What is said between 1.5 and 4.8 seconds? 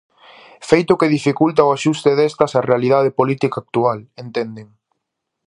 o axuste destas á realidade política actual", entenden.